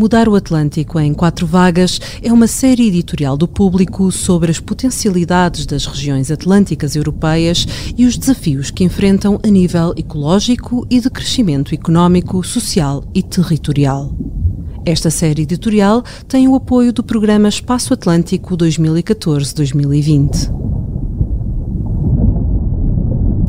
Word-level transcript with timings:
Mudar 0.00 0.30
o 0.30 0.34
Atlântico 0.34 0.98
em 0.98 1.12
Quatro 1.12 1.46
Vagas 1.46 2.00
é 2.22 2.32
uma 2.32 2.46
série 2.46 2.88
editorial 2.88 3.36
do 3.36 3.46
público 3.46 4.10
sobre 4.10 4.50
as 4.50 4.58
potencialidades 4.58 5.66
das 5.66 5.84
regiões 5.84 6.30
atlânticas 6.30 6.96
europeias 6.96 7.66
e 7.98 8.06
os 8.06 8.16
desafios 8.16 8.70
que 8.70 8.82
enfrentam 8.82 9.38
a 9.44 9.46
nível 9.46 9.92
ecológico 9.94 10.86
e 10.88 10.98
de 10.98 11.10
crescimento 11.10 11.74
económico, 11.74 12.42
social 12.42 13.04
e 13.14 13.22
territorial. 13.22 14.10
Esta 14.86 15.10
série 15.10 15.42
editorial 15.42 16.02
tem 16.26 16.48
o 16.48 16.54
apoio 16.54 16.94
do 16.94 17.04
programa 17.04 17.50
Espaço 17.50 17.92
Atlântico 17.92 18.56
2014-2020. 18.56 20.50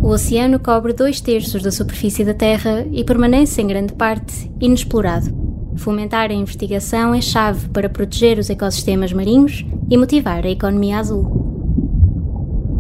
O 0.03 0.07
oceano 0.09 0.59
cobre 0.59 0.91
dois 0.91 1.21
terços 1.21 1.63
da 1.63 1.71
superfície 1.71 2.25
da 2.25 2.33
Terra 2.33 2.85
e 2.91 3.05
permanece 3.05 3.61
em 3.61 3.67
grande 3.67 3.93
parte 3.93 4.51
inexplorado. 4.59 5.50
Fomentar 5.77 6.29
a 6.29 6.33
investigação 6.33 7.13
é 7.13 7.21
chave 7.21 7.69
para 7.69 7.89
proteger 7.89 8.37
os 8.37 8.49
ecossistemas 8.49 9.13
marinhos 9.13 9.65
e 9.89 9.97
motivar 9.97 10.45
a 10.45 10.49
economia 10.49 10.99
azul. 10.99 11.41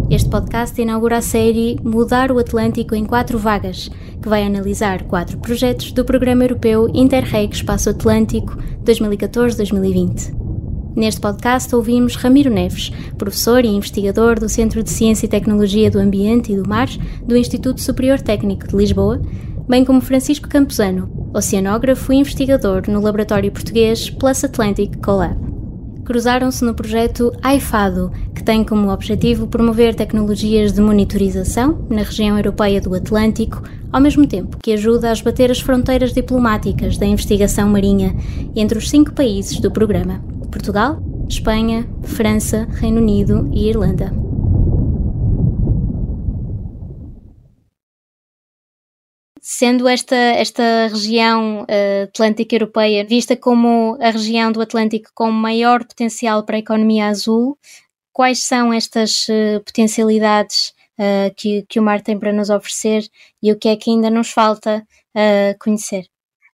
Este 0.09 0.29
podcast 0.29 0.79
inaugura 0.81 1.17
a 1.17 1.21
série 1.21 1.77
Mudar 1.83 2.31
o 2.31 2.39
Atlântico 2.39 2.93
em 2.93 3.05
quatro 3.05 3.39
vagas, 3.39 3.89
que 4.21 4.27
vai 4.27 4.43
analisar 4.43 5.03
quatro 5.03 5.37
projetos 5.37 5.93
do 5.93 6.03
Programa 6.03 6.43
Europeu 6.43 6.89
Interreg 6.93 7.55
Espaço 7.55 7.89
Atlântico 7.89 8.57
2014-2020. 8.83 10.35
Neste 10.93 11.21
podcast 11.21 11.73
ouvimos 11.73 12.17
Ramiro 12.17 12.49
Neves, 12.49 12.91
professor 13.17 13.63
e 13.63 13.69
investigador 13.69 14.37
do 14.37 14.49
Centro 14.49 14.83
de 14.83 14.89
Ciência 14.89 15.25
e 15.25 15.29
Tecnologia 15.29 15.89
do 15.89 15.97
Ambiente 15.97 16.51
e 16.51 16.57
do 16.57 16.67
Mar 16.67 16.89
do 17.25 17.37
Instituto 17.37 17.79
Superior 17.79 18.19
Técnico 18.19 18.67
de 18.67 18.75
Lisboa, 18.75 19.21
bem 19.69 19.85
como 19.85 20.01
Francisco 20.01 20.49
Campuzano, 20.49 21.20
oceanógrafo 21.33 22.11
e 22.13 22.17
investigador 22.17 22.83
no 22.87 23.01
laboratório 23.01 23.51
português 23.51 24.09
Plus 24.09 24.43
Atlantic 24.43 24.97
Collab. 24.97 25.37
Cruzaram-se 26.03 26.65
no 26.65 26.73
projeto 26.73 27.31
AIFADO, 27.41 28.11
que 28.35 28.43
tem 28.43 28.63
como 28.63 28.91
objetivo 28.91 29.47
promover 29.47 29.95
tecnologias 29.95 30.73
de 30.73 30.81
monitorização 30.81 31.85
na 31.89 32.01
região 32.01 32.37
europeia 32.37 32.81
do 32.81 32.93
Atlântico, 32.93 33.61
ao 33.91 34.01
mesmo 34.01 34.27
tempo 34.27 34.57
que 34.61 34.73
ajuda 34.73 35.09
a 35.09 35.13
esbater 35.13 35.51
as 35.51 35.59
fronteiras 35.59 36.13
diplomáticas 36.13 36.97
da 36.97 37.05
investigação 37.05 37.69
marinha 37.69 38.15
entre 38.55 38.77
os 38.77 38.89
cinco 38.89 39.13
países 39.13 39.59
do 39.59 39.71
programa: 39.71 40.21
Portugal, 40.51 41.01
Espanha, 41.29 41.87
França, 42.01 42.67
Reino 42.71 42.99
Unido 42.99 43.49
e 43.53 43.69
Irlanda. 43.69 44.30
Sendo 49.43 49.87
esta, 49.87 50.15
esta 50.15 50.87
região 50.87 51.63
uh, 51.63 52.03
atlântica 52.03 52.53
europeia 52.53 53.03
vista 53.03 53.35
como 53.35 53.97
a 53.99 54.11
região 54.11 54.51
do 54.51 54.61
Atlântico 54.61 55.09
com 55.15 55.31
maior 55.31 55.83
potencial 55.83 56.45
para 56.45 56.57
a 56.57 56.59
economia 56.59 57.07
azul, 57.07 57.57
quais 58.13 58.43
são 58.43 58.71
estas 58.71 59.27
uh, 59.29 59.59
potencialidades 59.65 60.73
uh, 60.99 61.33
que, 61.35 61.65
que 61.67 61.79
o 61.79 61.83
mar 61.83 62.01
tem 62.01 62.19
para 62.19 62.31
nos 62.31 62.51
oferecer 62.51 63.01
e 63.41 63.51
o 63.51 63.57
que 63.57 63.69
é 63.69 63.75
que 63.75 63.89
ainda 63.89 64.11
nos 64.11 64.29
falta 64.29 64.85
conhecer? 65.59 66.05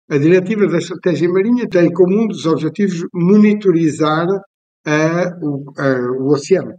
A 0.08 0.16
Diretiva 0.16 0.68
da 0.68 0.78
Estratégia 0.78 1.28
Marinha 1.28 1.68
tem 1.68 1.92
como 1.92 2.22
um 2.22 2.28
dos 2.28 2.46
objetivos 2.46 3.04
monitorizar 3.12 4.28
o, 5.42 5.72
o 6.20 6.32
oceano. 6.32 6.76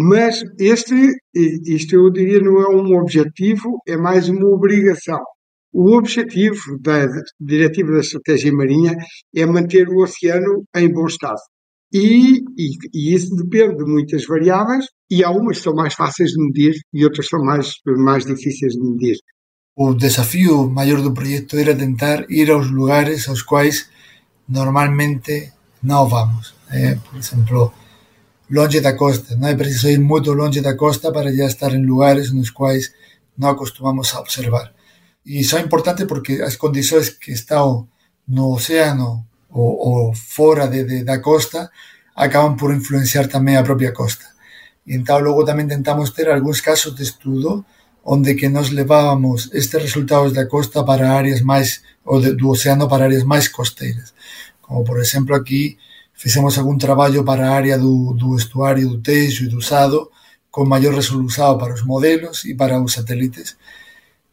Mas 0.00 0.40
este, 0.60 0.94
isto 1.34 1.96
eu 1.96 2.08
diria, 2.10 2.40
não 2.40 2.60
é 2.60 2.68
um 2.68 2.96
objetivo, 2.96 3.80
é 3.84 3.96
mais 3.96 4.28
uma 4.28 4.46
obrigação. 4.48 5.18
O 5.72 5.96
objetivo 5.96 6.78
da 6.80 7.04
Diretiva 7.40 7.90
da 7.92 7.98
Estratégia 7.98 8.52
Marinha 8.52 8.96
é 9.34 9.44
manter 9.44 9.88
o 9.88 10.00
oceano 10.00 10.64
em 10.76 10.92
bom 10.92 11.06
estado. 11.06 11.40
E, 11.92 12.38
e, 12.56 12.76
e, 12.94 13.14
isso 13.14 13.34
depende 13.34 13.78
de 13.78 13.90
muitas 13.90 14.24
variáveis, 14.24 14.86
e 15.10 15.24
algumas 15.24 15.58
são 15.58 15.74
mais 15.74 15.94
fáceis 15.94 16.30
de 16.30 16.46
medir 16.46 16.74
e 16.92 17.04
outras 17.04 17.26
são 17.26 17.42
mais, 17.42 17.72
mais 17.84 18.24
difíceis 18.24 18.74
de 18.74 18.80
medir. 18.80 19.16
O 19.74 19.94
desafio 19.94 20.70
maior 20.70 21.02
do 21.02 21.12
projeto 21.12 21.56
era 21.56 21.74
tentar 21.74 22.24
ir 22.30 22.50
aos 22.50 22.70
lugares 22.70 23.28
aos 23.28 23.42
quais 23.42 23.88
normalmente 24.48 25.52
não 25.82 26.06
vamos. 26.06 26.54
Eh, 26.70 26.96
por 27.04 27.18
exemplo, 27.18 27.72
longe 28.50 28.80
da 28.80 28.96
costa. 28.96 29.36
Non 29.36 29.52
é 29.52 29.56
preciso 29.56 29.92
ir 29.92 30.00
moito 30.00 30.32
longe 30.32 30.60
da 30.60 30.76
costa 30.76 31.12
para 31.12 31.32
ya 31.32 31.46
estar 31.46 31.72
en 31.76 31.84
lugares 31.84 32.32
nos 32.32 32.50
quais 32.50 32.92
non 33.36 33.52
acostumamos 33.52 34.12
a 34.16 34.20
observar. 34.20 34.72
E 35.24 35.44
iso 35.44 35.56
é 35.56 35.62
importante 35.62 36.08
porque 36.08 36.40
as 36.40 36.56
condições 36.56 37.12
que 37.12 37.32
están 37.36 37.86
no 38.28 38.44
océano 38.56 39.28
ou, 39.52 39.72
ou 39.76 40.14
fora 40.14 40.68
de, 40.68 40.84
de, 40.84 41.04
da 41.04 41.20
costa 41.20 41.70
acaban 42.16 42.56
por 42.56 42.72
influenciar 42.72 43.28
tamén 43.28 43.60
a 43.60 43.66
propia 43.66 43.92
costa. 43.92 44.24
E 44.88 44.96
então 44.96 45.20
logo 45.20 45.44
tamén 45.44 45.68
tentamos 45.68 46.16
ter 46.16 46.32
algúns 46.32 46.64
casos 46.64 46.96
de 46.96 47.04
estudo 47.04 47.64
onde 48.08 48.34
que 48.34 48.48
nos 48.48 48.72
levábamos 48.72 49.52
estes 49.52 49.82
resultados 49.82 50.32
da 50.32 50.48
costa 50.48 50.80
para 50.80 51.12
áreas 51.12 51.44
máis, 51.44 51.84
ou 52.08 52.20
de, 52.20 52.32
do 52.32 52.48
océano 52.48 52.88
para 52.88 53.04
áreas 53.04 53.24
máis 53.28 53.52
costeiras. 53.52 54.16
Como 54.64 54.80
por 54.84 54.96
exemplo 54.96 55.36
aquí 55.36 55.76
fixemos 56.18 56.58
algún 56.58 56.78
traballo 56.78 57.24
para 57.24 57.48
a 57.48 57.54
área 57.54 57.78
do, 57.78 58.12
do 58.12 58.34
estuario 58.34 58.90
do 58.90 58.98
Teixo 59.00 59.46
e 59.46 59.48
do 59.48 59.62
Sado 59.62 60.10
con 60.50 60.66
maior 60.66 60.92
resolución 60.98 61.54
para 61.54 61.78
os 61.78 61.86
modelos 61.86 62.42
e 62.42 62.58
para 62.58 62.82
os 62.82 62.98
satélites. 62.98 63.54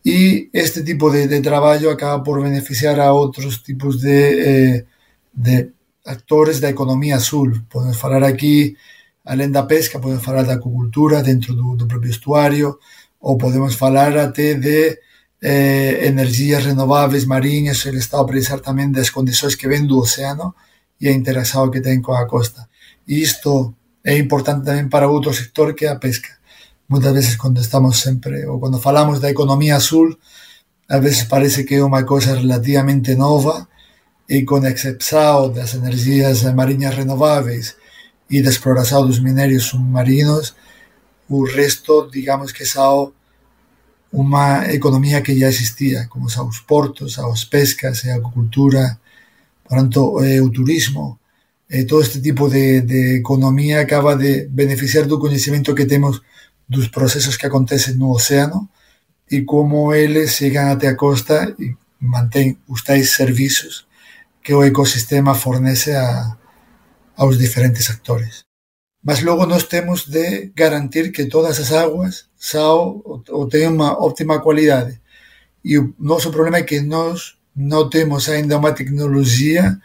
E 0.02 0.50
este 0.50 0.82
tipo 0.82 1.14
de, 1.14 1.30
de 1.30 1.40
traballo 1.46 1.94
acaba 1.94 2.26
por 2.26 2.42
beneficiar 2.42 2.98
a 2.98 3.14
outros 3.14 3.62
tipos 3.62 4.02
de, 4.02 4.18
eh, 4.18 4.78
de 5.30 5.70
actores 6.06 6.58
da 6.58 6.74
economía 6.74 7.22
azul. 7.22 7.66
Podemos 7.70 7.98
falar 8.02 8.26
aquí, 8.26 8.74
alén 9.22 9.54
da 9.54 9.70
pesca, 9.70 10.02
podemos 10.02 10.26
falar 10.26 10.46
da 10.50 10.58
acucultura 10.58 11.22
dentro 11.22 11.54
do, 11.54 11.78
do 11.78 11.86
propio 11.86 12.10
estuario, 12.10 12.82
ou 13.22 13.38
podemos 13.38 13.78
falar 13.78 14.18
até 14.18 14.58
de 14.58 14.98
eh, 15.42 16.06
energías 16.10 16.66
renováveis 16.66 17.26
mariñas, 17.26 17.86
ele 17.86 18.02
está 18.02 18.18
a 18.18 18.26
precisar 18.26 18.58
tamén 18.62 18.90
das 18.90 19.14
condições 19.14 19.54
que 19.54 19.70
ven 19.70 19.86
do 19.86 20.02
océano, 20.02 20.58
e 21.02 21.10
a 21.10 21.14
interacción 21.14 21.72
que 21.72 21.82
ten 21.82 22.02
coa 22.02 22.28
costa. 22.28 22.70
E 23.08 23.22
isto 23.22 23.76
é 24.04 24.18
importante 24.18 24.66
tamén 24.66 24.88
para 24.88 25.10
outro 25.10 25.34
sector 25.34 25.74
que 25.76 25.86
é 25.86 25.92
a 25.92 26.02
pesca. 26.02 26.38
Moitas 26.88 27.14
veces 27.14 27.36
cando 27.36 27.60
estamos 27.60 27.98
sempre, 27.98 28.46
ou 28.46 28.62
cando 28.62 28.78
falamos 28.78 29.20
da 29.20 29.34
economía 29.34 29.78
azul, 29.78 30.18
a 30.88 30.98
veces 31.02 31.26
parece 31.26 31.66
que 31.66 31.82
é 31.82 31.82
unha 31.82 32.06
cosa 32.06 32.38
relativamente 32.38 33.18
nova 33.18 33.66
e 34.30 34.46
con 34.46 34.66
excepción 34.66 35.54
das 35.54 35.74
energías 35.74 36.46
mariñas 36.54 36.94
renováveis 36.94 37.78
e 38.30 38.42
da 38.42 38.54
exploración 38.54 39.06
dos 39.06 39.22
minerios 39.22 39.70
submarinos, 39.74 40.54
o 41.30 41.46
resto, 41.46 42.10
digamos 42.10 42.54
que 42.54 42.66
xa 42.66 42.86
unha 44.14 44.70
economía 44.72 45.26
que 45.26 45.38
já 45.38 45.50
existía, 45.50 46.08
como 46.08 46.30
os 46.30 46.62
portos, 46.62 47.18
as 47.18 47.44
pescas, 47.46 48.06
a 48.06 48.16
agricultura, 48.16 49.02
Por 49.66 49.78
tanto, 49.78 50.24
eh, 50.24 50.40
o 50.42 50.50
turismo, 50.54 51.20
eh, 51.70 51.86
todo 51.86 52.02
este 52.02 52.22
tipo 52.22 52.50
de, 52.50 52.82
de 52.82 53.18
economía 53.18 53.82
acaba 53.82 54.16
de 54.16 54.48
beneficiar 54.50 55.10
do 55.10 55.18
coñecemento 55.18 55.74
que 55.74 55.90
temos 55.90 56.22
dos 56.70 56.90
procesos 56.90 57.38
que 57.38 57.48
acontecen 57.50 57.98
no 57.98 58.14
océano 58.14 58.70
e 59.26 59.42
como 59.42 59.94
eles 59.94 60.38
chegan 60.38 60.70
até 60.70 60.88
a 60.88 60.98
costa 60.98 61.50
e 61.58 61.74
mantén 61.98 62.62
os 62.70 62.86
tais 62.86 63.18
que 64.46 64.54
o 64.54 64.62
ecosistema 64.62 65.34
fornece 65.34 65.98
a, 65.98 66.38
aos 67.18 67.38
diferentes 67.38 67.90
actores. 67.90 68.46
Mas 69.02 69.22
logo 69.22 69.46
nós 69.46 69.66
temos 69.66 70.06
de 70.10 70.54
garantir 70.56 71.12
que 71.12 71.26
todas 71.26 71.60
as 71.60 71.72
aguas 71.72 72.30
sao 72.38 73.02
o, 73.02 73.22
o 73.22 73.50
teñen 73.50 73.78
unha 73.78 73.98
óptima 73.98 74.42
cualidade. 74.42 75.02
E 75.66 75.78
o 76.26 76.34
problema 76.34 76.62
que 76.62 76.82
nós 76.82 77.35
non 77.56 77.88
temos 77.90 78.28
aínda 78.28 78.60
unha 78.60 78.76
tecnoloxía 78.76 79.80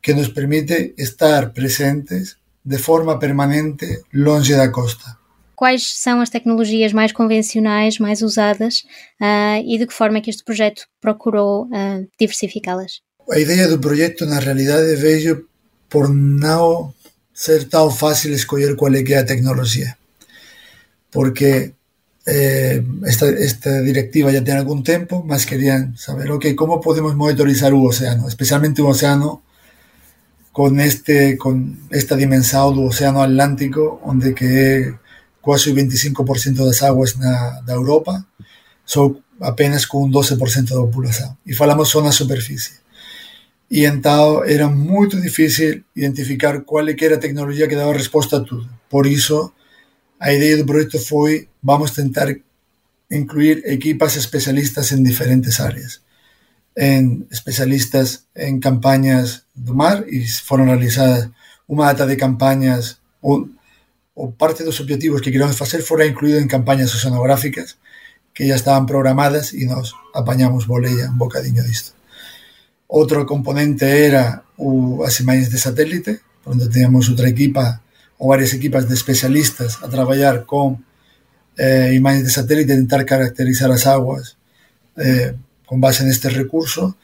que 0.00 0.16
nos 0.16 0.32
permite 0.32 0.96
estar 0.96 1.52
presentes 1.52 2.40
de 2.64 2.78
forma 2.80 3.20
permanente 3.20 4.04
longe 4.12 4.56
da 4.56 4.72
costa. 4.72 5.20
Quais 5.54 6.00
são 6.00 6.20
as 6.20 6.30
tecnologias 6.30 6.92
mais 6.92 7.12
convencionais, 7.12 8.00
mais 8.00 8.22
usadas 8.22 8.82
uh, 9.20 9.60
e 9.62 9.78
de 9.78 9.86
que 9.86 9.94
forma 9.94 10.18
é 10.18 10.20
que 10.20 10.30
este 10.30 10.42
projeto 10.42 10.88
procurou 11.00 11.68
uh, 11.68 12.08
diversificá-las? 12.18 13.00
A 13.30 13.38
ideia 13.38 13.68
do 13.68 13.78
projeto 13.78 14.26
na 14.26 14.40
realidade 14.40 14.96
veio 14.96 15.48
por 15.88 16.08
não 16.08 16.92
ser 17.32 17.68
tão 17.68 17.90
fácil 17.90 18.32
escolher 18.32 18.76
qual 18.76 18.92
é 18.94 19.02
é 19.02 19.18
a 19.18 19.24
tecnologia. 19.24 19.96
Porque 21.10 21.72
eh, 22.26 22.82
esta, 23.06 23.28
esta, 23.28 23.80
directiva 23.82 24.32
ya 24.32 24.42
tiene 24.42 24.60
algún 24.60 24.82
tiempo, 24.82 25.22
más 25.22 25.44
querían 25.44 25.96
saber, 25.96 26.30
ok, 26.30 26.46
¿cómo 26.56 26.80
podemos 26.80 27.14
monitorizar 27.14 27.74
un 27.74 27.88
océano? 27.88 28.28
Especialmente 28.28 28.80
un 28.80 28.90
océano 28.90 29.42
con, 30.52 30.80
este, 30.80 31.36
con 31.36 31.80
esta 31.90 32.16
dimensión 32.16 32.76
del 32.76 32.86
océano 32.86 33.22
Atlántico, 33.22 34.00
donde 34.06 34.34
que 34.34 34.94
casi 35.44 35.70
el 35.70 35.76
25% 35.76 36.54
de 36.54 36.66
las 36.66 36.82
aguas 36.82 37.18
na, 37.18 37.60
de 37.60 37.72
Europa 37.72 38.26
son 38.84 39.22
apenas 39.40 39.86
con 39.86 40.04
un 40.04 40.12
12% 40.12 40.64
de 40.68 40.86
la 40.86 40.90
población. 40.90 41.36
Y 41.44 41.52
falamos 41.52 41.88
solo 41.88 42.06
la 42.06 42.12
superficie. 42.12 42.76
Y 43.68 43.84
entonces 43.84 44.54
era 44.54 44.68
muy 44.68 45.08
difícil 45.08 45.84
identificar 45.94 46.64
cuál 46.64 46.88
era 46.88 47.16
la 47.16 47.20
tecnología 47.20 47.66
que 47.66 47.76
daba 47.76 47.92
respuesta 47.92 48.36
a 48.36 48.44
todo. 48.44 48.68
Por 48.88 49.06
eso, 49.06 49.54
a 50.24 50.32
ideia 50.32 50.56
do 50.56 50.64
projeto 50.64 50.96
foi 50.96 51.52
vamos 51.60 51.92
tentar 51.92 52.32
incluir 53.12 53.60
equipas 53.68 54.16
especialistas 54.16 54.88
en 54.96 55.04
diferentes 55.04 55.60
áreas. 55.60 56.00
En 56.72 57.28
especialistas 57.30 58.24
en 58.34 58.58
campañas 58.58 59.44
do 59.52 59.76
mar 59.76 60.08
e 60.08 60.24
foron 60.24 60.72
realizadas 60.72 61.28
unha 61.68 61.92
data 61.92 62.08
de 62.08 62.16
campañas 62.16 63.04
ou, 63.20 63.52
ou 64.16 64.32
parte 64.32 64.64
dos 64.64 64.80
objetivos 64.80 65.20
que 65.20 65.28
queríamos 65.28 65.60
facer 65.60 65.84
fora 65.84 66.08
incluído 66.08 66.40
en 66.40 66.48
campañas 66.48 66.96
oceanográficas 66.96 67.76
que 68.32 68.48
ya 68.48 68.56
estaban 68.56 68.88
programadas 68.88 69.52
e 69.52 69.68
nos 69.68 69.92
apañamos 70.16 70.64
boleia 70.64 71.12
un 71.12 71.20
bocadiño 71.20 71.60
disto. 71.68 71.92
Outro 72.88 73.28
componente 73.28 73.84
era 73.84 74.40
o, 74.56 75.04
as 75.04 75.20
imagens 75.20 75.52
de 75.52 75.60
satélite, 75.60 76.24
onde 76.48 76.72
teníamos 76.72 77.12
outra 77.12 77.28
equipa 77.28 77.83
ou 78.24 78.32
varias 78.32 78.56
equipas 78.56 78.88
de 78.88 78.96
especialistas 78.96 79.84
a 79.84 79.86
traballar 79.92 80.48
con 80.48 80.80
eh, 81.60 81.92
imagens 81.92 82.24
de 82.24 82.32
satélite 82.32 82.72
e 82.72 82.80
tentar 82.80 83.04
caracterizar 83.04 83.68
as 83.68 83.84
aguas 83.84 84.40
eh, 84.96 85.36
con 85.68 85.76
base 85.76 86.08
neste 86.08 86.32
recurso 86.32 86.96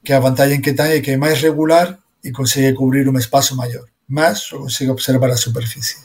que 0.00 0.16
a 0.16 0.22
vantalla 0.24 0.56
que 0.64 0.72
ten 0.72 0.96
é 0.96 1.04
que 1.04 1.12
é 1.12 1.20
máis 1.20 1.44
regular 1.44 2.00
e 2.24 2.32
consegue 2.32 2.72
cubrir 2.72 3.04
un 3.04 3.20
espazo 3.20 3.52
maior, 3.52 3.84
mas 4.08 4.48
só 4.48 4.56
consegue 4.56 4.88
observar 4.88 5.28
a 5.28 5.36
superficie. 5.36 6.00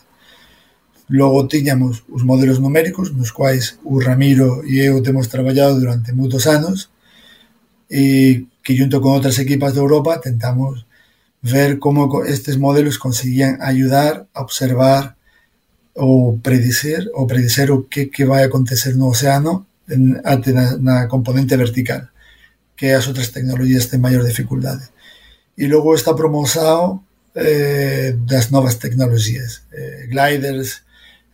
Logo 1.07 1.47
tiñamos 1.47 2.03
os 2.11 2.27
modelos 2.27 2.59
numéricos 2.59 3.15
nos 3.15 3.31
quais 3.31 3.79
o 3.87 4.03
Ramiro 4.03 4.67
e 4.67 4.83
eu 4.83 4.99
temos 4.99 5.31
traballado 5.31 5.79
durante 5.79 6.11
moitos 6.11 6.43
anos 6.43 6.91
e 7.87 8.51
que 8.59 8.75
junto 8.75 8.99
con 8.99 9.15
outras 9.15 9.39
equipas 9.39 9.71
de 9.71 9.79
Europa 9.79 10.19
tentamos 10.19 10.83
ver 11.41 11.79
como 11.79 12.23
estes 12.23 12.57
modelos 12.57 12.97
conseguían 12.97 13.57
ayudar 13.61 14.27
a 14.33 14.41
observar 14.41 15.17
ou 15.93 16.39
predicer 16.39 17.09
ou 17.13 17.27
predicer 17.27 17.71
o 17.73 17.89
que, 17.89 18.07
que 18.07 18.23
vai 18.23 18.45
acontecer 18.45 18.95
no 18.95 19.09
océano 19.09 19.65
en, 19.89 20.21
até 20.23 20.53
na, 20.53 20.77
na 20.77 20.95
componente 21.09 21.57
vertical 21.57 22.07
que 22.77 22.93
as 22.93 23.09
outras 23.09 23.33
tecnologías 23.33 23.89
ten 23.89 23.99
maior 23.99 24.23
dificultade 24.23 24.87
e 25.57 25.67
logo 25.67 25.93
está 25.93 26.13
promoção 26.13 27.03
eh, 27.35 28.15
das 28.23 28.53
novas 28.53 28.77
tecnologías 28.77 29.65
eh, 29.73 30.07
gliders 30.07 30.85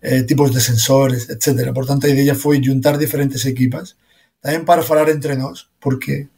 eh, 0.02 0.24
tipos 0.24 0.52
de 0.52 0.62
sensores, 0.62 1.30
etc. 1.30 1.74
Por 1.74 1.86
tanto, 1.86 2.06
a 2.06 2.10
ideia 2.10 2.36
foi 2.36 2.62
juntar 2.64 2.98
diferentes 2.98 3.46
equipas 3.46 3.98
tamén 4.42 4.64
para 4.64 4.86
falar 4.86 5.10
entre 5.10 5.34
nós, 5.36 5.68
porque 5.82 6.30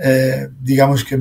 eh, 0.00 0.48
digamos 0.58 1.04
que 1.04 1.20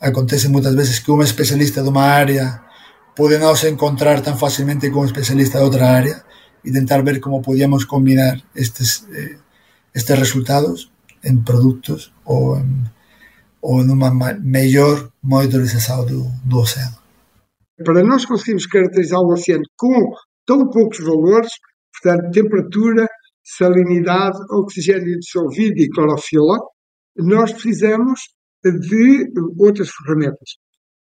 acontece 0.00 0.48
moitas 0.48 0.74
veces 0.74 0.98
que 1.04 1.12
un 1.12 1.20
especialista 1.20 1.84
dunha 1.84 2.16
área 2.16 2.64
pode 3.12 3.36
non 3.36 3.52
se 3.52 3.68
encontrar 3.68 4.24
tan 4.24 4.40
facilmente 4.40 4.88
con 4.88 5.04
un 5.04 5.10
especialista 5.12 5.60
de 5.60 5.66
outra 5.68 5.92
área 5.92 6.24
e 6.64 6.72
tentar 6.72 7.04
ver 7.04 7.20
como 7.20 7.44
podíamos 7.44 7.84
combinar 7.84 8.40
estes, 8.56 9.04
eh, 9.12 9.36
estes 9.92 10.16
resultados 10.16 10.88
en 11.20 11.44
produtos 11.44 12.16
ou 12.24 12.56
en, 12.56 12.88
ou 13.60 13.84
nunha 13.84 14.08
mellor 14.40 15.12
monitorización 15.20 16.08
do, 16.08 16.20
do 16.48 16.64
océano. 16.64 16.96
Para 17.84 18.00
nós 18.00 18.24
conseguirmos 18.24 18.64
caracterizar 18.64 19.20
o 19.20 19.32
oceano 19.36 19.64
com 19.76 20.16
tão 20.48 20.68
poucos 20.72 21.00
valores, 21.04 21.52
portanto, 21.92 22.32
temperatura, 22.32 23.04
salinidade, 23.44 24.38
oxigênio 24.48 25.20
dissolvido 25.20 25.76
e 25.80 25.88
clorofila, 25.88 26.56
nós 27.16 27.52
precisamos 27.52 28.20
de 28.64 29.30
outras 29.58 29.90
ferramentas. 29.90 30.56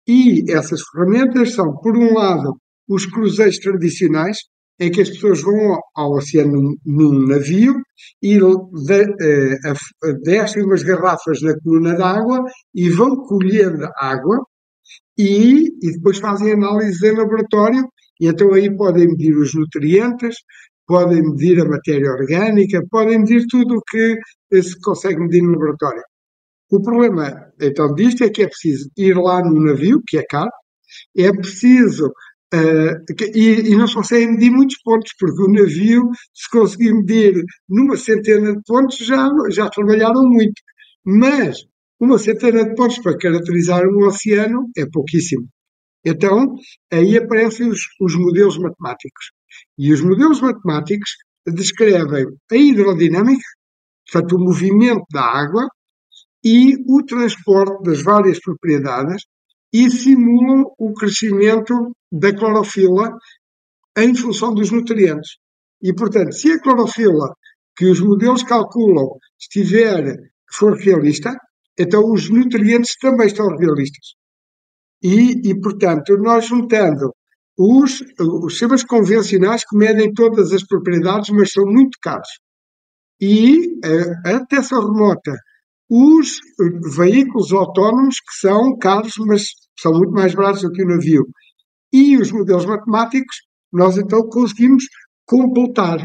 E 0.07 0.51
essas 0.51 0.81
ferramentas 0.91 1.55
são, 1.55 1.77
por 1.77 1.97
um 1.97 2.15
lado, 2.15 2.57
os 2.89 3.07
cruzeiros 3.07 3.59
tradicionais, 3.59 4.39
em 4.81 4.91
que 4.91 5.01
as 5.01 5.11
pessoas 5.11 5.43
vão 5.43 5.79
ao 5.95 6.13
oceano 6.15 6.77
num 6.85 7.27
navio 7.27 7.75
e 8.21 8.37
eh, 8.37 9.57
descem 10.25 10.65
umas 10.65 10.83
garrafas 10.83 11.41
na 11.43 11.55
coluna 11.61 11.95
d'água 11.95 12.45
e 12.75 12.89
vão 12.89 13.17
colhendo 13.17 13.87
água 14.01 14.45
e, 15.17 15.67
e 15.67 15.93
depois 15.93 16.19
fazem 16.19 16.53
análises 16.53 17.03
em 17.03 17.17
laboratório 17.17 17.87
e 18.21 18.27
então 18.27 18.53
aí 18.55 18.75
podem 18.77 19.09
medir 19.09 19.37
os 19.37 19.55
nutrientes, 19.55 20.37
podem 20.87 21.23
medir 21.23 21.61
a 21.61 21.65
matéria 21.65 22.11
orgânica, 22.11 22.83
podem 22.91 23.19
medir 23.21 23.47
tudo 23.49 23.77
o 23.77 23.83
que 23.83 24.19
se 24.63 24.81
consegue 24.81 25.21
medir 25.21 25.43
no 25.43 25.53
laboratório. 25.53 26.03
O 26.73 26.81
problema, 26.81 27.53
então, 27.61 27.95
disto 27.95 28.25
é 28.25 28.31
que 28.31 28.43
é 28.43 28.49
preciso 28.49 28.91
ir 28.97 29.15
lá 29.15 29.43
no 29.43 29.63
navio, 29.63 30.01
que 30.07 30.17
é 30.17 30.25
caro, 30.25 30.51
é 31.15 31.31
preciso. 31.31 32.07
Uh, 32.55 33.15
que, 33.15 33.27
e, 33.35 33.73
e, 33.73 33.77
não 33.77 33.87
se 33.87 33.95
consegue 33.95 34.27
medir 34.27 34.51
muitos 34.51 34.79
pontos, 34.83 35.13
porque 35.19 35.43
o 35.43 35.53
navio, 35.53 36.03
se 36.33 36.49
conseguir 36.51 36.95
medir 36.95 37.35
numa 37.69 37.97
centena 37.99 38.55
de 38.55 38.63
pontos, 38.67 38.97
já, 38.97 39.29
já 39.51 39.69
trabalharam 39.69 40.23
muito. 40.23 40.63
Mas 41.05 41.59
uma 42.01 42.19
centena 42.19 42.65
de 42.65 42.75
pontos 42.75 42.99
para 43.01 43.19
caracterizar 43.19 43.83
um 43.87 44.07
oceano 44.07 44.71
é 44.75 44.87
pouquíssimo. 44.91 45.47
Então, 46.03 46.55
aí 46.91 47.19
aparecem 47.19 47.69
os, 47.69 47.81
os 48.01 48.15
modelos 48.17 48.57
matemáticos. 48.57 49.27
E 49.79 49.93
os 49.93 50.01
modelos 50.01 50.41
matemáticos 50.41 51.11
descrevem 51.47 52.25
a 52.51 52.57
hidrodinâmica, 52.57 53.45
portanto, 54.11 54.37
o 54.37 54.45
movimento 54.45 55.05
da 55.13 55.23
água 55.23 55.69
e 56.45 56.75
o 56.89 57.05
transporte 57.05 57.83
das 57.85 58.03
várias 58.03 58.41
propriedades 58.41 59.25
e 59.73 59.89
simulam 59.91 60.65
o 60.79 60.93
crescimento 60.93 61.97
da 62.11 62.35
clorofila 62.35 63.17
em 63.97 64.15
função 64.15 64.55
dos 64.55 64.71
nutrientes. 64.71 65.37
E, 65.83 65.95
portanto, 65.95 66.33
se 66.33 66.53
a 66.53 66.61
clorofila 66.61 67.35
que 67.77 67.87
os 67.87 68.01
modelos 68.01 68.43
calculam 68.43 69.19
estiver, 69.41 70.17
for 70.51 70.77
realista, 70.77 71.35
então 71.79 72.03
os 72.13 72.29
nutrientes 72.29 72.97
também 73.01 73.27
estão 73.27 73.47
realistas. 73.57 74.15
E, 75.03 75.49
e 75.49 75.61
portanto, 75.61 76.17
nós 76.19 76.47
juntando 76.47 77.13
os, 77.59 78.01
os 78.21 78.53
sistemas 78.53 78.85
convencionais 78.85 79.65
que 79.65 79.77
medem 79.77 80.13
todas 80.13 80.53
as 80.53 80.65
propriedades, 80.65 81.31
mas 81.31 81.53
são 81.53 81.65
muito 81.65 81.99
caros. 82.01 82.29
E 83.21 83.79
a, 83.85 84.31
a 84.31 84.39
detecção 84.41 84.81
remota, 84.81 85.33
os 85.95 86.41
veículos 86.97 87.53
autónomos 87.53 88.19
que 88.19 88.35
são 88.41 88.79
caros, 88.79 89.13
mas 89.27 89.49
são 89.79 89.93
muito 89.93 90.13
mais 90.13 90.35
baratos 90.35 90.63
do 90.63 90.73
que 90.73 90.83
o 90.83 90.89
navio. 90.89 91.27
E 91.93 92.17
os 92.17 92.33
modelos 92.33 92.65
matemáticos, 92.65 93.37
nós 93.71 93.99
então 93.99 94.27
conseguimos 94.31 94.85
completar 95.27 95.99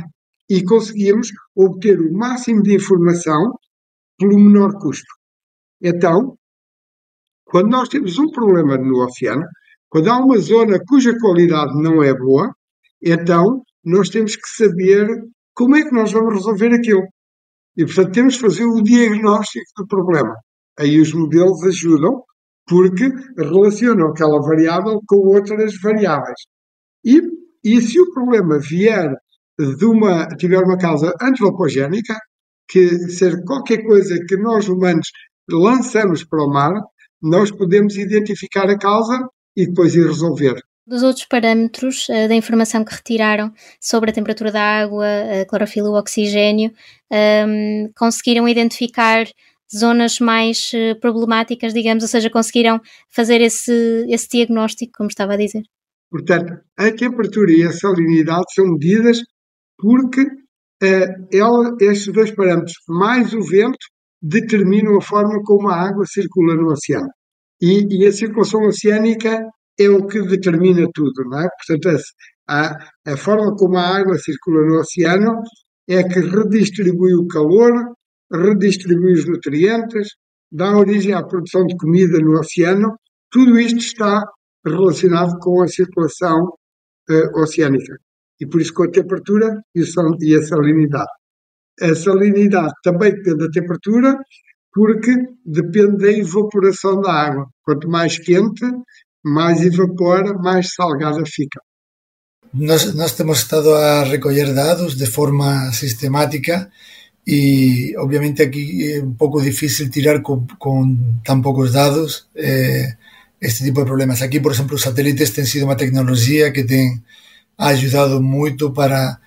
e 0.50 0.62
conseguimos 0.66 1.30
obter 1.56 2.02
o 2.02 2.14
máximo 2.14 2.62
de 2.64 2.76
informação 2.76 3.54
pelo 4.20 4.36
menor 4.38 4.74
custo. 4.78 5.08
Então, 5.82 6.38
quando 7.46 7.70
nós 7.70 7.88
temos 7.88 8.20
um 8.20 8.30
problema 8.30 8.78
no 8.78 9.06
oceano, 9.06 9.44
quando 9.88 10.10
há 10.10 10.18
uma 10.18 10.38
zona 10.38 10.80
cuja 10.86 11.18
qualidade 11.18 11.72
não 11.82 12.04
é 12.04 12.14
boa, 12.14 12.54
então 13.02 13.64
nós 13.86 14.10
temos 14.10 14.36
que 14.36 14.50
saber 14.50 15.08
como 15.54 15.78
é 15.78 15.84
que 15.84 15.96
nós 15.96 16.12
vamos 16.12 16.34
resolver 16.34 16.74
aquilo. 16.74 17.08
E, 17.78 17.86
portanto, 17.86 18.12
temos 18.12 18.36
que 18.36 18.42
fazer 18.42 18.66
o 18.66 18.82
diagnóstico 18.82 19.66
do 19.78 19.88
problema. 19.88 20.34
Aí 20.80 21.00
os 21.00 21.14
modelos 21.14 21.64
ajudam, 21.64 22.24
porque 22.68 23.10
relacionam 23.38 24.10
aquela 24.10 24.42
variável 24.42 25.00
com 25.08 25.18
outras 25.28 25.80
variáveis. 25.82 26.40
E, 27.06 27.22
e 27.64 27.82
se 27.82 28.00
o 28.00 28.12
problema 28.12 28.60
vier 28.60 29.10
de 29.58 29.86
uma, 29.86 30.28
tiver 30.38 30.62
uma 30.64 30.78
causa 30.78 31.14
antropogénica, 31.22 32.16
que 32.68 32.90
ser 33.10 33.44
qualquer 33.46 33.84
coisa 33.86 34.18
que 34.28 34.38
nós 34.38 34.68
humanos 34.68 35.08
lançamos 35.50 36.24
para 36.26 36.44
o 36.44 36.50
mar, 36.50 36.74
nós 37.22 37.50
podemos 37.50 37.96
identificar 37.96 38.70
a 38.70 38.78
causa 38.78 39.18
e 39.56 39.66
depois 39.66 39.96
ir 39.96 40.06
resolver. 40.06 40.60
Dos 40.88 41.04
outros 41.04 41.26
parâmetros 41.26 42.08
uh, 42.08 42.30
da 42.30 42.34
informação 42.34 42.86
que 42.86 42.96
retiraram 42.96 43.52
sobre 43.80 44.10
a 44.10 44.14
temperatura 44.14 44.54
da 44.54 44.62
água, 44.62 45.06
a 45.42 45.46
clorofila, 45.46 45.90
o 45.90 46.00
oxigênio, 46.00 46.72
um, 47.12 47.16
ehm, 47.16 47.92
conseguiram 47.94 48.48
identificar 48.48 49.26
zonas 49.76 50.20
mais 50.20 50.72
uh, 50.74 50.98
problemáticas, 51.02 51.74
digamos, 51.74 52.04
ou 52.04 52.08
seja, 52.08 52.30
conseguiram 52.30 52.80
fazer 53.10 53.42
esse, 53.42 54.06
esse 54.08 54.30
diagnóstico, 54.30 54.94
como 54.96 55.10
estava 55.10 55.34
a 55.34 55.38
dizer. 55.38 55.64
Portanto, 56.10 56.54
a 56.78 56.90
temperatura 56.92 57.52
e 57.52 57.64
a 57.64 57.72
salinidade 57.74 58.46
são 58.54 58.66
medidas 58.66 59.20
porque 59.78 60.22
uh, 60.22 61.28
ela, 61.34 61.76
estes 61.82 62.14
dois 62.14 62.32
parâmetros, 62.32 62.76
mais 62.88 63.34
o 63.34 63.42
vento, 63.42 63.86
determinam 64.22 64.98
a 64.98 65.02
forma 65.02 65.42
como 65.44 65.70
a 65.70 65.76
água 65.76 66.06
circula 66.06 66.56
no 66.56 66.72
oceano. 66.72 67.10
E, 67.62 67.86
e 67.90 68.06
a 68.06 68.12
circulação 68.12 68.66
oceânica 68.66 69.44
é 69.80 69.90
o 69.90 70.06
que 70.08 70.22
determina 70.22 70.88
tudo, 70.94 71.24
não 71.26 71.40
é? 71.40 71.50
Portanto, 71.50 72.04
a, 72.50 72.78
a 73.06 73.18
forma 73.18 73.56
como 73.56 73.78
a 73.78 73.98
água 73.98 74.18
circula 74.18 74.66
no 74.66 74.80
oceano 74.80 75.42
é 75.88 76.04
que 76.04 76.20
redistribui 76.20 77.14
o 77.16 77.28
calor, 77.28 77.94
redistribui 78.32 79.14
os 79.14 79.26
nutrientes, 79.26 80.10
dá 80.52 80.76
origem 80.78 81.14
à 81.14 81.24
produção 81.24 81.66
de 81.66 81.76
comida 81.78 82.18
no 82.20 82.40
oceano, 82.40 82.98
tudo 83.30 83.60
isto 83.60 83.80
está 83.80 84.24
relacionado 84.66 85.38
com 85.40 85.62
a 85.62 85.68
circulação 85.68 86.54
uh, 87.10 87.40
oceânica. 87.42 87.98
E 88.40 88.46
por 88.46 88.62
isso 88.62 88.74
com 88.74 88.84
a 88.84 88.92
temperatura 88.92 89.62
e 89.76 89.82
a 89.82 90.42
salinidade. 90.44 91.10
A 91.82 91.96
salinidade 91.96 92.74
também 92.84 93.12
depende 93.12 93.38
da 93.38 93.50
temperatura, 93.50 94.18
porque 94.72 95.14
depende 95.46 95.98
da 95.98 96.12
evaporação 96.12 97.02
da 97.02 97.12
água. 97.12 97.48
Quanto 97.64 97.90
mais 97.90 98.20
quente, 98.20 98.66
mais 99.28 99.62
evapora, 99.62 100.34
mais 100.34 100.74
salgada 100.74 101.24
fica. 101.26 101.60
Nós, 102.54 102.94
nós 102.96 103.14
temos 103.14 103.40
estado 103.40 103.76
a 103.76 104.04
recolher 104.04 104.54
dados 104.54 104.98
de 104.98 105.06
forma 105.06 105.72
sistemática 105.74 106.72
y 107.26 107.94
obviamente 107.98 108.44
aquí 108.44 108.84
es 108.84 109.04
un 109.04 109.18
poco 109.18 109.42
difícil 109.42 109.92
tirar 109.92 110.22
con, 110.22 110.48
con 110.58 111.22
tan 111.24 111.42
pocos 111.42 111.74
datos 111.74 112.30
eh, 112.34 112.96
este 113.40 113.66
tipo 113.66 113.82
de 113.82 113.86
problemas. 113.86 114.22
Aquí, 114.22 114.40
por 114.40 114.54
exemplo, 114.54 114.76
os 114.76 114.82
satélites 114.88 115.36
ten 115.36 115.46
sido 115.46 115.68
unha 115.68 115.76
tecnología 115.76 116.56
que 116.56 116.64
ten 116.64 117.04
ha 117.60 117.68
ayudado 117.76 118.24
moito 118.24 118.72
para 118.72 119.20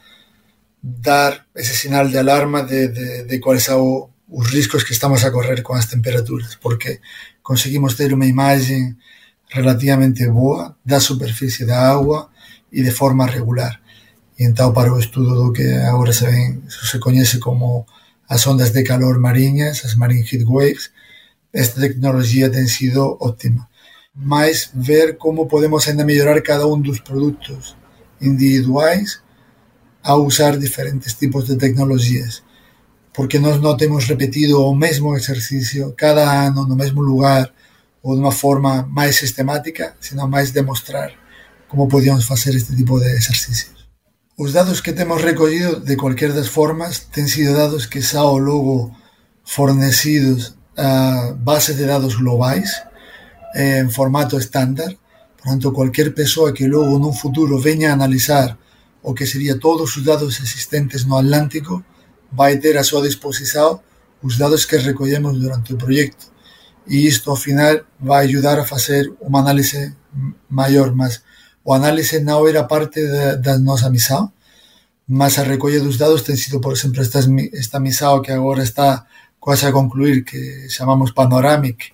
dar 0.80 1.44
ese 1.52 1.76
sinal 1.76 2.08
de 2.08 2.18
alarma 2.18 2.64
de, 2.64 2.88
de, 2.88 3.08
de 3.28 3.36
cuáles 3.36 3.68
son 3.68 4.08
os 4.30 4.46
riscos 4.48 4.80
que 4.80 4.94
estamos 4.94 5.20
a 5.24 5.30
correr 5.30 5.60
con 5.62 5.76
as 5.76 5.90
temperaturas, 5.90 6.56
porque 6.56 7.04
conseguimos 7.44 8.00
ter 8.00 8.16
unha 8.16 8.30
imaxe 8.30 8.96
relativamente 9.50 10.26
boa 10.28 10.76
da 10.84 11.00
superficie 11.00 11.66
da 11.66 11.90
agua 11.90 12.30
e 12.72 12.82
de 12.82 12.90
forma 12.90 13.26
regular. 13.26 13.82
E 14.38 14.46
entón 14.46 14.72
para 14.72 14.94
o 14.94 14.98
estudo 14.98 15.34
do 15.34 15.52
que 15.52 15.66
agora 15.84 16.12
se, 16.14 16.24
ven, 16.24 16.62
se 16.70 16.98
coñece 16.98 17.38
como 17.38 17.84
as 18.30 18.46
ondas 18.46 18.72
de 18.72 18.86
calor 18.86 19.18
mariñas, 19.18 19.84
as 19.84 19.98
marine 19.98 20.24
heat 20.24 20.46
waves, 20.46 20.94
esta 21.52 21.80
tecnología 21.82 22.48
ten 22.48 22.70
sido 22.70 23.18
óptima. 23.20 23.68
Mais 24.14 24.70
ver 24.72 25.18
como 25.18 25.50
podemos 25.50 25.86
ainda 25.86 26.06
mellorar 26.06 26.40
cada 26.42 26.66
un 26.66 26.82
dos 26.82 27.02
produtos 27.02 27.76
individuais 28.22 29.22
a 30.02 30.16
usar 30.16 30.58
diferentes 30.58 31.18
tipos 31.18 31.46
de 31.46 31.56
tecnologías. 31.56 32.42
Porque 33.12 33.42
nós 33.42 33.58
non 33.58 33.74
temos 33.74 34.06
repetido 34.06 34.62
o 34.62 34.72
mesmo 34.78 35.18
exercicio 35.18 35.92
cada 35.98 36.46
ano 36.46 36.64
no 36.64 36.78
mesmo 36.78 37.02
lugar 37.02 37.50
ou 38.02 38.16
de 38.16 38.36
forma 38.36 38.86
máis 38.88 39.16
sistemática, 39.16 39.96
sino 40.00 40.28
máis 40.28 40.52
demostrar 40.52 41.12
como 41.68 41.88
podíamos 41.88 42.26
facer 42.26 42.56
este 42.56 42.74
tipo 42.74 42.98
de 42.98 43.14
exercicios. 43.14 43.88
Os 44.36 44.52
dados 44.52 44.80
que 44.80 44.92
temos 44.92 45.20
recollido 45.20 45.80
de 45.80 45.96
cualquier 45.96 46.32
das 46.32 46.48
formas 46.48 47.12
ten 47.12 47.28
sido 47.28 47.52
dados 47.52 47.86
que 47.86 48.00
xa 48.00 48.24
ao 48.24 48.40
logo 48.40 48.90
fornecidos 49.44 50.56
a 50.76 51.36
base 51.36 51.76
de 51.76 51.84
dados 51.84 52.16
globais 52.16 52.82
en 53.54 53.90
formato 53.90 54.38
estándar. 54.38 54.96
Por 55.36 55.52
tanto, 55.52 55.72
cualquier 55.72 56.14
persoa 56.16 56.56
que 56.56 56.68
logo 56.68 56.96
nun 56.96 57.12
futuro 57.12 57.60
veña 57.60 57.92
a 57.92 57.96
analizar 58.00 58.56
o 59.04 59.12
que 59.12 59.28
sería 59.28 59.60
todos 59.60 59.92
os 59.96 60.04
dados 60.04 60.40
existentes 60.40 61.04
no 61.04 61.20
Atlántico 61.20 61.84
vai 62.32 62.56
ter 62.56 62.80
a 62.80 62.84
súa 62.84 63.04
disposición 63.04 63.84
os 64.24 64.36
dados 64.36 64.64
que 64.68 64.80
recollemos 64.80 65.36
durante 65.36 65.72
o 65.72 65.80
proxecto 65.80 66.32
e 66.86 67.06
isto 67.06 67.30
ao 67.30 67.36
final 67.36 67.84
vai 67.98 68.26
ayudar 68.26 68.58
a 68.58 68.68
facer 68.68 69.12
unha 69.20 69.40
análise 69.40 69.94
maior, 70.48 70.94
mas 70.94 71.22
o 71.64 71.74
análise 71.74 72.20
non 72.20 72.48
era 72.48 72.64
parte 72.64 73.04
da, 73.06 73.36
da 73.36 73.54
nosa 73.58 73.92
misión, 73.92 74.32
mas 75.06 75.38
a 75.38 75.44
recolle 75.44 75.82
dos 75.82 75.98
dados 75.98 76.22
ten 76.22 76.38
sido, 76.38 76.60
por 76.60 76.72
exemplo, 76.72 77.02
esta, 77.02 77.20
esta 77.52 77.78
misión 77.78 78.22
que 78.22 78.32
agora 78.32 78.62
está 78.62 79.06
quase 79.38 79.66
a 79.66 79.72
concluir, 79.72 80.24
que 80.24 80.68
chamamos 80.68 81.12
Panoramic, 81.12 81.92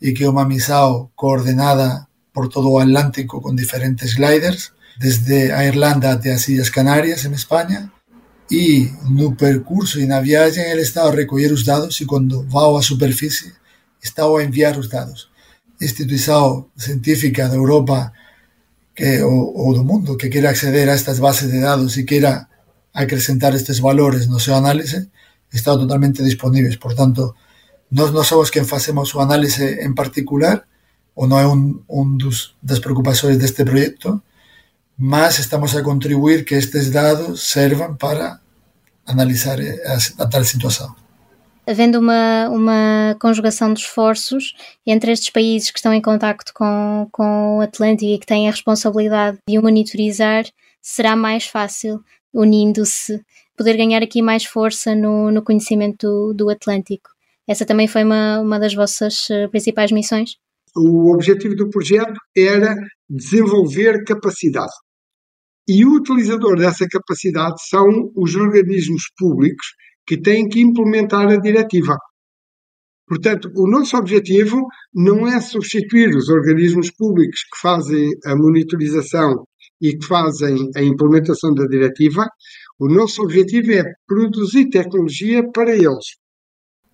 e 0.00 0.12
que 0.12 0.24
é 0.24 0.30
unha 0.30 0.44
misión 0.44 1.10
coordenada 1.16 2.08
por 2.34 2.52
todo 2.52 2.68
o 2.68 2.78
Atlántico 2.78 3.40
con 3.40 3.56
diferentes 3.56 4.14
gliders, 4.14 4.76
desde 5.00 5.52
a 5.52 5.64
Irlanda 5.64 6.12
até 6.12 6.32
as 6.32 6.48
Illas 6.48 6.72
Canarias 6.72 7.24
en 7.24 7.32
España, 7.32 7.92
e 8.50 8.92
no 9.10 9.34
percurso 9.34 9.98
e 9.98 10.06
na 10.06 10.20
viaxe 10.20 10.62
ele 10.62 10.86
está 10.86 11.02
a 11.02 11.10
recoller 11.10 11.50
os 11.50 11.66
dados 11.66 11.98
e 11.98 12.06
cando 12.06 12.46
va 12.46 12.70
á 12.70 12.82
superficie 12.82 13.50
está 14.02 14.24
a 14.24 14.44
enviar 14.44 14.78
os 14.78 14.88
dados. 14.88 15.28
Instituição 15.80 16.66
científica 16.76 17.48
da 17.48 17.56
Europa 17.56 18.12
que 18.94 19.22
o, 19.22 19.68
o 19.68 19.74
do 19.74 19.84
mundo 19.84 20.16
que 20.16 20.30
queira 20.30 20.50
acceder 20.50 20.88
a 20.88 20.94
estas 20.94 21.18
bases 21.18 21.52
de 21.52 21.60
dados 21.60 21.96
e 21.98 22.04
queira 22.04 22.48
acrescentar 22.94 23.54
estes 23.54 23.78
valores 23.78 24.26
no 24.26 24.40
seu 24.40 24.54
análise 24.54 25.10
están 25.52 25.78
totalmente 25.78 26.24
disponíveis. 26.24 26.76
Por 26.76 26.94
tanto, 26.94 27.36
nós 27.92 28.10
non 28.10 28.24
somos 28.24 28.48
quen 28.50 28.64
facemos 28.64 29.12
o 29.14 29.20
análise 29.20 29.84
en 29.84 29.92
particular 29.92 30.64
ou 31.12 31.28
non 31.28 31.38
é 31.38 31.46
un, 31.46 31.84
un 31.88 32.16
dos, 32.16 32.56
das 32.64 32.80
preocupacións 32.80 33.36
deste 33.36 33.64
proxecto, 33.64 34.24
mas 34.96 35.38
estamos 35.38 35.76
a 35.76 35.84
contribuir 35.84 36.48
que 36.48 36.56
estes 36.56 36.88
dados 36.88 37.44
servan 37.44 38.00
para 38.00 38.40
analisar 39.04 39.60
a, 39.60 39.96
a 39.96 40.26
tal 40.28 40.44
situación. 40.44 40.96
Havendo 41.66 41.98
uma, 41.98 42.48
uma 42.48 43.16
conjugação 43.20 43.74
de 43.74 43.80
esforços 43.80 44.54
entre 44.86 45.10
estes 45.10 45.30
países 45.30 45.70
que 45.70 45.78
estão 45.78 45.92
em 45.92 46.00
contacto 46.00 46.52
com, 46.54 47.08
com 47.10 47.58
o 47.58 47.60
Atlântico 47.60 48.12
e 48.12 48.18
que 48.18 48.26
têm 48.26 48.48
a 48.48 48.52
responsabilidade 48.52 49.38
de 49.48 49.58
o 49.58 49.62
monitorizar, 49.62 50.44
será 50.80 51.16
mais 51.16 51.46
fácil, 51.46 52.00
unindo-se, 52.32 53.20
poder 53.56 53.76
ganhar 53.76 54.02
aqui 54.02 54.22
mais 54.22 54.44
força 54.44 54.94
no, 54.94 55.30
no 55.30 55.42
conhecimento 55.42 56.06
do, 56.06 56.34
do 56.34 56.50
Atlântico. 56.50 57.10
Essa 57.48 57.64
também 57.64 57.88
foi 57.88 58.04
uma, 58.04 58.40
uma 58.40 58.58
das 58.58 58.74
vossas 58.74 59.28
eh, 59.30 59.48
principais 59.48 59.92
missões? 59.92 60.36
O 60.74 61.12
objetivo 61.14 61.54
do 61.54 61.70
projeto 61.70 62.18
era 62.36 62.74
desenvolver 63.08 64.04
capacidade. 64.04 64.72
E 65.68 65.84
o 65.84 65.94
utilizador 65.94 66.56
dessa 66.56 66.86
capacidade 66.88 67.56
são 67.68 68.12
os 68.14 68.34
organismos 68.36 69.04
públicos 69.16 69.66
que 70.06 70.16
têm 70.20 70.48
que 70.48 70.60
implementar 70.60 71.26
a 71.28 71.36
diretiva. 71.36 71.96
Portanto, 73.08 73.52
o 73.54 73.68
nosso 73.68 73.96
objetivo 73.96 74.66
não 74.92 75.28
é 75.28 75.40
substituir 75.40 76.14
os 76.16 76.28
organismos 76.28 76.90
públicos 76.90 77.40
que 77.42 77.60
fazem 77.60 78.10
a 78.24 78.34
monitorização 78.34 79.46
e 79.80 79.96
que 79.96 80.06
fazem 80.06 80.70
a 80.74 80.82
implementação 80.82 81.54
da 81.54 81.66
diretiva. 81.66 82.28
O 82.78 82.88
nosso 82.88 83.22
objetivo 83.22 83.72
é 83.72 83.84
produzir 84.06 84.68
tecnologia 84.70 85.48
para 85.52 85.72
eles. 85.72 86.16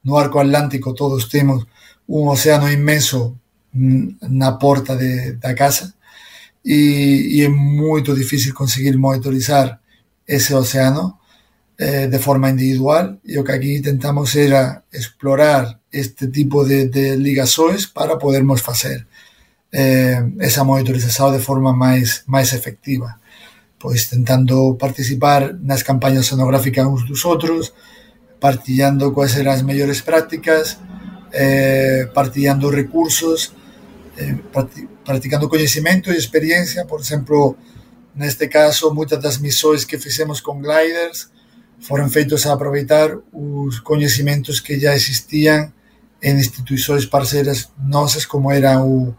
No 0.04 0.16
arco 0.16 0.38
atlântico 0.38 0.94
todos 0.94 1.26
temos 1.26 1.64
um 2.08 2.28
oceano 2.28 2.70
imenso 2.70 3.38
na 3.74 4.52
porta 4.52 4.94
de, 4.96 5.32
da 5.36 5.54
casa 5.54 5.94
e, 6.64 7.38
e 7.38 7.40
é 7.42 7.48
muito 7.48 8.14
difícil 8.14 8.52
conseguir 8.54 8.96
monitorizar 8.98 9.80
esse 10.28 10.52
oceano 10.54 11.14
eh, 11.78 12.08
de 12.08 12.18
forma 12.18 12.50
individual. 12.50 13.20
E 13.24 13.38
o 13.38 13.44
que 13.44 13.52
aquí 13.52 13.80
tentamos 13.80 14.34
era 14.36 14.84
explorar 14.92 15.80
este 15.90 16.28
tipo 16.28 16.64
de, 16.64 16.88
de 16.88 17.16
para 17.92 18.18
podermos 18.18 18.62
facer 18.62 19.06
eh, 19.72 20.20
esa 20.40 20.64
monitorización 20.64 21.32
de 21.32 21.40
forma 21.40 21.72
máis, 21.72 22.24
máis 22.28 22.52
efectiva. 22.52 23.18
Pois 23.80 24.06
tentando 24.06 24.76
participar 24.78 25.56
nas 25.58 25.82
campañas 25.82 26.28
sonográficas 26.28 26.86
uns 26.86 27.08
dos 27.08 27.24
outros 27.24 27.72
partillando 28.38 29.10
quais 29.16 29.34
eran 29.34 29.56
as 29.56 29.64
mellores 29.64 30.04
prácticas 30.04 30.78
eh, 31.32 32.06
partillando 32.12 32.70
recursos 32.70 33.56
eh, 34.20 34.36
practicando 35.02 35.48
coñecimento 35.48 36.12
e 36.12 36.20
experiencia. 36.20 36.84
Por 36.84 37.00
exemplo, 37.00 37.56
neste 38.14 38.46
caso 38.46 38.92
moitas 38.92 39.18
das 39.18 39.40
misións 39.40 39.88
que 39.88 39.98
fixemos 39.98 40.44
con 40.44 40.60
gliders 40.60 41.31
foron 41.82 42.14
feitos 42.14 42.46
a 42.46 42.54
aproveitar 42.54 43.18
os 43.34 43.82
coñecimentos 43.82 44.62
que 44.62 44.78
já 44.78 44.94
existían 44.94 45.74
en 46.22 46.38
instituições 46.38 47.10
parceiras 47.10 47.74
nosas 47.82 48.24
como 48.24 48.54
era 48.54 48.78
o 48.78 49.10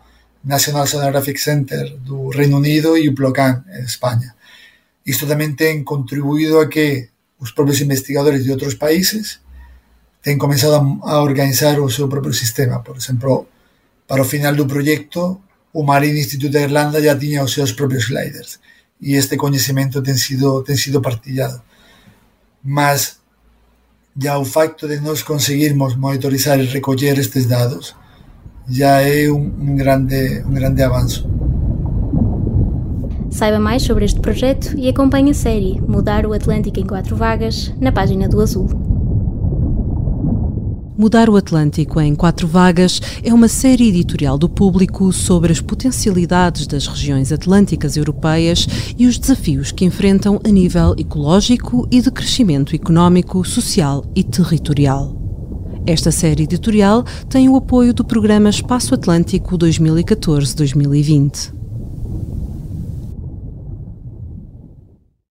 National 0.43 0.87
Sonographic 0.87 1.39
Center 1.39 1.91
do 1.99 2.31
Reino 2.31 2.57
Unido 2.57 2.95
e 2.95 3.11
o 3.11 3.15
PLOCAN 3.15 3.67
en 3.67 3.83
España. 3.83 4.31
Isto 5.03 5.27
tamén 5.27 5.59
ten 5.59 5.83
contribuído 5.83 6.63
a 6.63 6.71
que 6.71 7.11
os 7.35 7.51
propios 7.51 7.83
investigadores 7.83 8.47
de 8.47 8.55
outros 8.55 8.79
países 8.79 9.43
ten 10.23 10.39
comenzado 10.39 10.79
a 11.03 11.19
organizar 11.19 11.75
o 11.83 11.91
seu 11.91 12.07
propio 12.07 12.31
sistema. 12.31 12.79
Por 12.79 12.95
exemplo, 12.95 13.51
para 14.07 14.23
o 14.23 14.27
final 14.27 14.55
do 14.55 14.63
proxecto, 14.63 15.43
o 15.75 15.83
Marine 15.83 16.23
Institute 16.23 16.55
de 16.55 16.63
Irlanda 16.63 17.03
já 17.03 17.11
tiña 17.19 17.43
os 17.43 17.51
seus 17.51 17.75
propios 17.75 18.07
gliders 18.07 18.63
e 19.03 19.19
este 19.19 19.35
coñecemento 19.35 19.99
ten 19.99 20.15
sido, 20.15 20.63
ten 20.63 20.79
sido 20.79 21.03
partillado 21.03 21.59
mas 22.63 23.19
ya 24.21 24.37
o 24.37 24.45
facto 24.45 24.87
de 24.87 24.99
nós 24.99 25.21
conseguirmos 25.21 25.95
monitorizar 25.95 26.59
e 26.59 26.65
recoller 26.65 27.19
estes 27.19 27.45
dados 27.45 27.95
já 28.69 29.01
é 29.01 29.29
um, 29.29 29.75
grande, 29.75 30.43
um 30.47 30.53
grande 30.53 30.81
avanço. 30.81 31.27
Saiba 33.29 33.59
mais 33.59 33.81
sobre 33.83 34.05
este 34.05 34.19
projeto 34.21 34.77
e 34.77 34.87
acompanhe 34.87 35.31
a 35.31 35.33
série 35.33 35.81
Mudar 35.81 36.25
o 36.25 36.33
Atlântico 36.33 36.79
em 36.79 36.85
Quatro 36.85 37.15
Vagas 37.15 37.73
na 37.81 37.91
página 37.91 38.29
do 38.29 38.39
Azul. 38.39 38.92
Mudar 41.03 41.29
o 41.29 41.35
Atlântico 41.35 41.99
em 41.99 42.15
Quatro 42.15 42.47
Vagas 42.47 43.01
é 43.21 43.33
uma 43.33 43.49
série 43.49 43.89
editorial 43.89 44.37
do 44.37 44.47
público 44.47 45.11
sobre 45.11 45.51
as 45.51 45.59
potencialidades 45.59 46.65
das 46.65 46.87
regiões 46.87 47.29
atlânticas 47.29 47.97
europeias 47.97 48.65
e 48.97 49.05
os 49.05 49.17
desafios 49.17 49.69
que 49.69 49.83
enfrentam 49.83 50.39
a 50.45 50.47
nível 50.47 50.95
ecológico 50.97 51.85
e 51.91 52.01
de 52.01 52.09
crescimento 52.09 52.73
económico, 52.73 53.43
social 53.43 54.05
e 54.15 54.23
territorial. 54.23 55.13
Esta 55.85 56.09
série 56.09 56.43
editorial 56.43 57.03
tem 57.27 57.49
o 57.49 57.57
apoio 57.57 57.93
do 57.93 58.05
programa 58.05 58.49
Espaço 58.49 58.95
Atlântico 58.95 59.57
2014-2020. 59.57 61.62